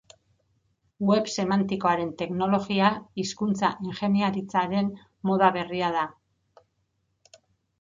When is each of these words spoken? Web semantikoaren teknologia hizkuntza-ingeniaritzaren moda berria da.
Web 1.09 1.27
semantikoaren 1.41 2.09
teknologia 2.21 2.89
hizkuntza-ingeniaritzaren 3.25 4.91
moda 5.31 5.51
berria 5.59 5.93
da. 5.99 6.09